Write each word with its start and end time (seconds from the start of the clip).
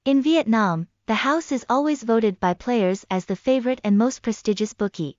In 0.04 0.22
Vietnam, 0.22 0.90
the 1.10 1.26
house 1.26 1.52
is 1.52 1.66
always 1.68 2.04
voted 2.04 2.40
by 2.40 2.54
players 2.54 3.04
as 3.10 3.26
the 3.26 3.36
favorite 3.36 3.82
and 3.84 3.98
most 3.98 4.22
prestigious 4.22 4.76
bookie. 4.76 5.18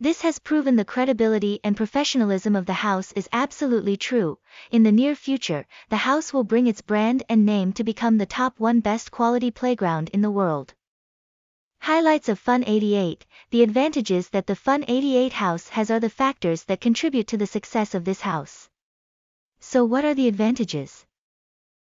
This 0.00 0.22
has 0.22 0.40
proven 0.40 0.74
the 0.74 0.84
credibility 0.84 1.60
and 1.62 1.76
professionalism 1.76 2.56
of 2.56 2.66
the 2.66 2.82
house 2.82 3.12
is 3.12 3.28
absolutely 3.32 3.96
true. 3.96 4.40
In 4.72 4.82
the 4.82 4.90
near 4.90 5.14
future, 5.14 5.68
the 5.88 5.98
house 5.98 6.32
will 6.32 6.42
bring 6.42 6.66
its 6.66 6.82
brand 6.82 7.22
and 7.28 7.46
name 7.46 7.72
to 7.74 7.84
become 7.84 8.18
the 8.18 8.26
top 8.26 8.58
one 8.58 8.80
best 8.80 9.12
quality 9.12 9.52
playground 9.52 10.08
in 10.08 10.20
the 10.20 10.32
world. 10.32 10.74
Highlights 11.78 12.28
of 12.28 12.40
Fun 12.40 12.64
88 12.66 13.24
The 13.50 13.62
advantages 13.62 14.30
that 14.30 14.48
the 14.48 14.56
Fun 14.56 14.84
88 14.88 15.32
house 15.32 15.68
has 15.68 15.92
are 15.92 16.00
the 16.00 16.10
factors 16.10 16.64
that 16.64 16.80
contribute 16.80 17.28
to 17.28 17.36
the 17.36 17.46
success 17.46 17.94
of 17.94 18.04
this 18.04 18.22
house. 18.22 18.68
So, 19.60 19.84
what 19.84 20.04
are 20.04 20.14
the 20.14 20.26
advantages? 20.26 21.06